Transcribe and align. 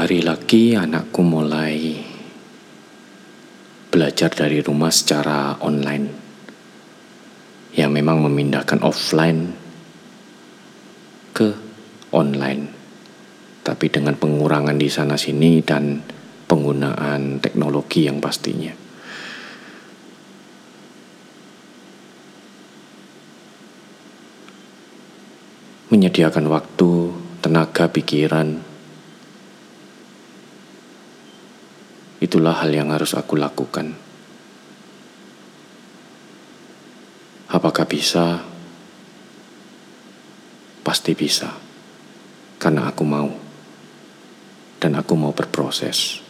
hari 0.00 0.24
lagi 0.24 0.72
anakku 0.72 1.20
mulai 1.20 2.00
belajar 3.92 4.32
dari 4.32 4.64
rumah 4.64 4.88
secara 4.88 5.60
online. 5.60 6.08
Ya 7.76 7.84
memang 7.92 8.24
memindahkan 8.24 8.80
offline 8.80 9.52
ke 11.36 11.52
online. 12.16 12.72
Tapi 13.60 13.92
dengan 13.92 14.16
pengurangan 14.16 14.80
di 14.80 14.88
sana 14.88 15.20
sini 15.20 15.60
dan 15.60 16.00
penggunaan 16.48 17.44
teknologi 17.44 18.08
yang 18.08 18.24
pastinya. 18.24 18.72
Menyediakan 25.92 26.46
waktu, 26.48 26.90
tenaga, 27.44 27.92
pikiran, 27.92 28.69
itulah 32.20 32.60
hal 32.60 32.70
yang 32.70 32.92
harus 32.92 33.16
aku 33.16 33.34
lakukan. 33.40 33.96
Apakah 37.50 37.88
bisa? 37.88 38.44
Pasti 40.84 41.12
bisa, 41.16 41.50
karena 42.60 42.88
aku 42.88 43.02
mau, 43.04 43.28
dan 44.78 44.96
aku 44.96 45.12
mau 45.16 45.32
berproses. 45.34 46.20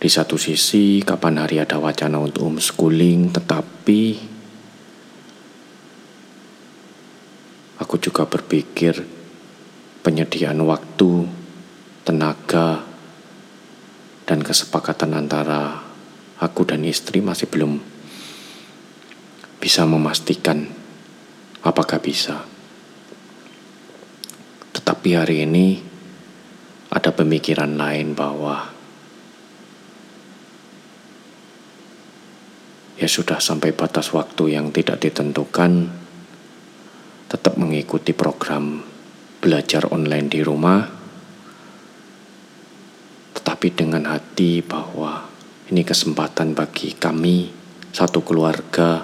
Di 0.00 0.08
satu 0.12 0.36
sisi, 0.36 1.00
kapan 1.00 1.40
hari 1.40 1.62
ada 1.64 1.80
wacana 1.80 2.20
untuk 2.20 2.44
homeschooling, 2.44 3.32
tetapi 3.32 4.02
aku 7.80 7.94
juga 7.96 8.28
berpikir 8.28 9.00
penyediaan 10.04 10.60
waktu 10.60 11.43
tenaga, 12.04 12.84
dan 14.28 14.40
kesepakatan 14.44 15.16
antara 15.16 15.80
aku 16.40 16.68
dan 16.68 16.84
istri 16.84 17.24
masih 17.24 17.48
belum 17.48 17.80
bisa 19.60 19.88
memastikan 19.88 20.68
apakah 21.64 22.00
bisa. 22.00 22.44
Tetapi 24.76 25.08
hari 25.16 25.48
ini 25.48 25.80
ada 26.92 27.08
pemikiran 27.16 27.72
lain 27.80 28.12
bahwa 28.12 28.68
ya 33.00 33.08
sudah 33.08 33.40
sampai 33.40 33.72
batas 33.72 34.12
waktu 34.12 34.56
yang 34.56 34.68
tidak 34.76 35.00
ditentukan, 35.00 35.88
tetap 37.32 37.56
mengikuti 37.56 38.12
program 38.12 38.84
belajar 39.40 39.88
online 39.92 40.28
di 40.28 40.40
rumah 40.44 40.93
tapi 43.64 43.80
dengan 43.80 44.04
hati 44.12 44.60
bahwa 44.60 45.24
ini 45.72 45.88
kesempatan 45.88 46.52
bagi 46.52 46.92
kami, 47.00 47.48
satu 47.96 48.20
keluarga, 48.20 49.00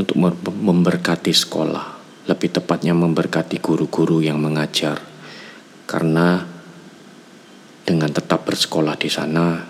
untuk 0.00 0.16
memberkati 0.48 1.28
sekolah, 1.28 1.92
lebih 2.24 2.56
tepatnya 2.56 2.96
memberkati 2.96 3.60
guru-guru 3.60 4.24
yang 4.24 4.40
mengajar, 4.40 4.96
karena 5.84 6.40
dengan 7.84 8.16
tetap 8.16 8.48
bersekolah 8.48 8.96
di 8.96 9.12
sana, 9.12 9.60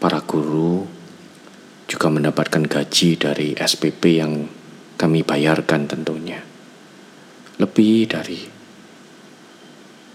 para 0.00 0.24
guru 0.24 0.80
juga 1.84 2.08
mendapatkan 2.08 2.64
gaji 2.64 3.20
dari 3.20 3.52
SPP 3.52 4.02
yang 4.16 4.32
kami 4.96 5.20
bayarkan 5.28 5.84
tentunya, 5.84 6.40
lebih 7.60 8.08
dari 8.08 8.40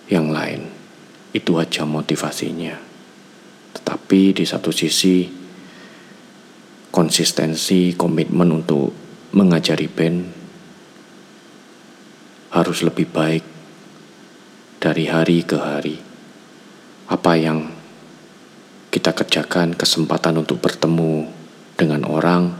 yang 0.09 0.33
lain. 0.33 0.80
Itu 1.31 1.55
aja 1.59 1.87
motivasinya. 1.87 2.75
Tetapi 3.71 4.35
di 4.35 4.43
satu 4.43 4.69
sisi 4.75 5.23
konsistensi, 6.91 7.95
komitmen 7.95 8.51
untuk 8.51 8.91
mengajari 9.31 9.87
band 9.87 10.19
harus 12.51 12.83
lebih 12.83 13.07
baik 13.07 13.43
dari 14.83 15.07
hari 15.07 15.47
ke 15.47 15.55
hari. 15.55 15.95
Apa 17.07 17.39
yang 17.39 17.71
kita 18.91 19.15
kerjakan, 19.15 19.71
kesempatan 19.79 20.43
untuk 20.43 20.59
bertemu 20.59 21.31
dengan 21.79 22.03
orang 22.11 22.51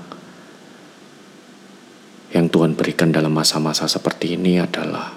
yang 2.32 2.48
Tuhan 2.48 2.80
berikan 2.80 3.12
dalam 3.12 3.36
masa-masa 3.36 3.92
seperti 3.92 4.40
ini 4.40 4.64
adalah 4.64 5.12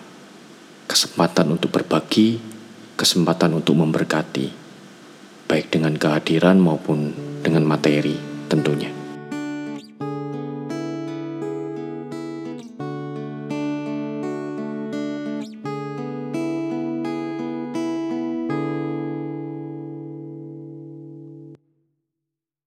kesempatan 0.90 1.54
untuk 1.54 1.70
berbagi 1.70 2.53
kesempatan 2.94 3.58
untuk 3.58 3.78
memberkati, 3.78 4.46
baik 5.50 5.70
dengan 5.74 5.94
kehadiran 5.98 6.58
maupun 6.58 7.12
dengan 7.42 7.66
materi 7.66 8.16
tentunya. 8.48 9.03